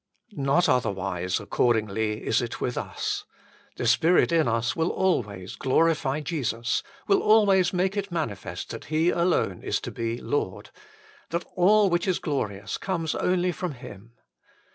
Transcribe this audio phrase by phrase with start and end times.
[0.33, 3.25] Not otherwise, accordingly, is it with us.
[3.77, 9.11] The Spirit in us will always glorify Jesus, will always make it manifest that He
[9.11, 10.71] alone is to be Lord,
[11.29, 14.13] that all which is glorious comes only from Him.